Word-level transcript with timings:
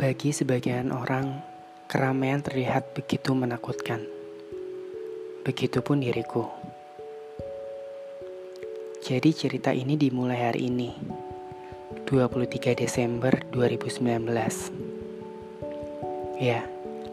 Bagi 0.00 0.32
sebagian 0.32 0.96
orang, 0.96 1.44
keramaian 1.84 2.40
terlihat 2.40 2.96
begitu 2.96 3.36
menakutkan. 3.36 4.00
Begitupun 5.44 6.00
diriku. 6.00 6.48
Jadi 9.04 9.28
cerita 9.36 9.76
ini 9.76 10.00
dimulai 10.00 10.40
hari 10.40 10.72
ini, 10.72 10.96
23 12.08 12.80
Desember 12.80 13.44
2019. 13.52 16.40
Ya, 16.40 16.64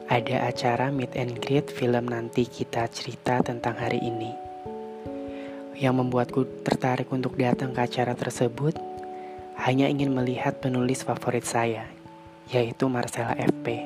ada 0.08 0.48
acara 0.48 0.88
meet 0.88 1.12
and 1.20 1.44
greet 1.44 1.68
film 1.68 2.08
nanti 2.08 2.48
kita 2.48 2.88
cerita 2.88 3.44
tentang 3.44 3.76
hari 3.76 4.00
ini. 4.00 4.32
Yang 5.76 6.08
membuatku 6.08 6.64
tertarik 6.64 7.12
untuk 7.12 7.36
datang 7.36 7.76
ke 7.76 7.84
acara 7.84 8.16
tersebut 8.16 8.80
hanya 9.60 9.92
ingin 9.92 10.16
melihat 10.16 10.64
penulis 10.64 11.04
favorit 11.04 11.44
saya, 11.44 11.97
yaitu 12.52 12.88
Marcella 12.88 13.36
FP. 13.36 13.84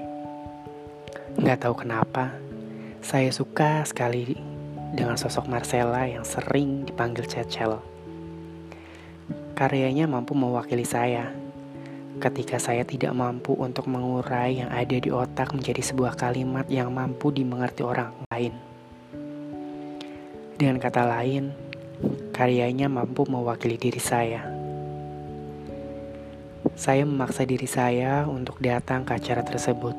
Nggak 1.42 1.66
tahu 1.66 1.86
kenapa, 1.86 2.36
saya 3.02 3.34
suka 3.34 3.82
sekali 3.88 4.38
dengan 4.94 5.18
sosok 5.18 5.50
Marcella 5.50 6.06
yang 6.06 6.22
sering 6.28 6.86
dipanggil 6.86 7.26
Cecel. 7.26 7.82
Karyanya 9.58 10.06
mampu 10.06 10.38
mewakili 10.38 10.86
saya 10.86 11.32
ketika 12.22 12.62
saya 12.62 12.86
tidak 12.86 13.18
mampu 13.18 13.58
untuk 13.58 13.90
mengurai 13.90 14.62
yang 14.62 14.70
ada 14.70 14.98
di 15.00 15.10
otak 15.10 15.58
menjadi 15.58 15.82
sebuah 15.82 16.14
kalimat 16.14 16.70
yang 16.70 16.94
mampu 16.94 17.34
dimengerti 17.34 17.82
orang 17.82 18.14
lain. 18.30 18.54
Dengan 20.60 20.78
kata 20.78 21.10
lain, 21.10 21.50
karyanya 22.30 22.86
mampu 22.86 23.26
mewakili 23.26 23.82
diri 23.82 23.98
saya. 23.98 24.61
Saya 26.78 27.10
memaksa 27.10 27.42
diri 27.42 27.66
saya 27.66 28.30
untuk 28.30 28.62
datang 28.62 29.02
ke 29.02 29.18
acara 29.18 29.42
tersebut. 29.42 29.98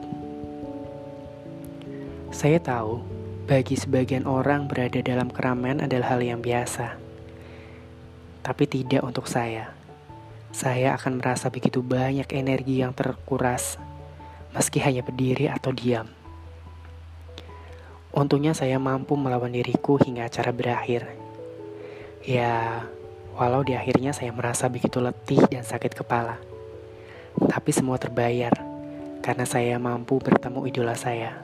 Saya 2.31 2.63
tahu, 2.63 3.03
bagi 3.51 3.75
sebagian 3.75 4.31
orang 4.31 4.71
berada 4.71 5.03
dalam 5.03 5.27
keramaian 5.27 5.83
adalah 5.83 6.15
hal 6.15 6.23
yang 6.23 6.39
biasa. 6.39 6.95
Tapi 8.47 8.65
tidak 8.71 9.03
untuk 9.03 9.27
saya. 9.27 9.75
Saya 10.55 10.95
akan 10.95 11.19
merasa 11.19 11.51
begitu 11.51 11.83
banyak 11.83 12.31
energi 12.31 12.79
yang 12.79 12.95
terkuras, 12.95 13.83
meski 14.55 14.79
hanya 14.79 15.03
berdiri 15.03 15.51
atau 15.51 15.75
diam. 15.75 16.07
Untungnya 18.15 18.55
saya 18.55 18.79
mampu 18.79 19.19
melawan 19.19 19.51
diriku 19.51 19.99
hingga 19.99 20.31
acara 20.31 20.55
berakhir. 20.55 21.11
Ya, 22.23 22.87
walau 23.35 23.67
di 23.67 23.75
akhirnya 23.75 24.15
saya 24.15 24.31
merasa 24.31 24.71
begitu 24.71 25.03
letih 25.03 25.43
dan 25.51 25.67
sakit 25.67 25.99
kepala. 25.99 26.52
Tapi 27.37 27.71
semua 27.73 27.97
terbayar 27.97 28.53
karena 29.23 29.47
saya 29.47 29.79
mampu 29.79 30.19
bertemu 30.19 30.67
idola 30.69 30.99
saya. 30.99 31.41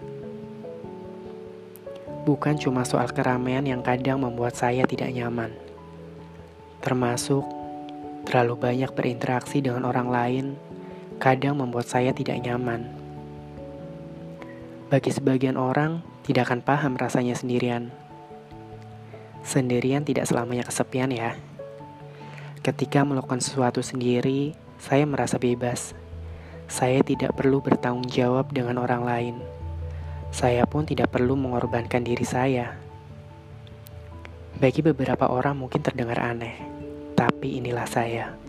Bukan 2.27 2.61
cuma 2.61 2.84
soal 2.84 3.08
keramaian 3.14 3.64
yang 3.64 3.81
kadang 3.81 4.20
membuat 4.20 4.53
saya 4.59 4.84
tidak 4.84 5.09
nyaman. 5.14 5.55
Termasuk 6.84 7.47
terlalu 8.28 8.61
banyak 8.61 8.92
berinteraksi 8.92 9.64
dengan 9.64 9.89
orang 9.89 10.09
lain 10.12 10.47
kadang 11.16 11.59
membuat 11.59 11.89
saya 11.89 12.12
tidak 12.12 12.39
nyaman. 12.44 12.86
Bagi 14.89 15.12
sebagian 15.12 15.61
orang, 15.61 16.00
tidak 16.25 16.48
akan 16.48 16.61
paham 16.64 16.92
rasanya 16.97 17.36
sendirian. 17.36 17.92
Sendirian 19.44 20.05
tidak 20.05 20.25
selamanya 20.25 20.64
kesepian 20.64 21.12
ya. 21.12 21.36
Ketika 22.64 23.05
melakukan 23.05 23.41
sesuatu 23.41 23.81
sendiri, 23.84 24.56
saya 24.79 25.05
merasa 25.05 25.37
bebas. 25.37 25.93
Saya 26.71 27.03
tidak 27.03 27.34
perlu 27.34 27.59
bertanggung 27.59 28.06
jawab 28.06 28.55
dengan 28.55 28.78
orang 28.78 29.03
lain. 29.03 29.37
Saya 30.31 30.65
pun 30.65 30.87
tidak 30.87 31.11
perlu 31.11 31.34
mengorbankan 31.34 32.06
diri 32.06 32.22
saya. 32.22 32.78
Bagi 34.59 34.83
beberapa 34.83 35.31
orang 35.31 35.59
mungkin 35.59 35.83
terdengar 35.83 36.19
aneh, 36.22 36.55
tapi 37.15 37.59
inilah 37.62 37.87
saya. 37.87 38.47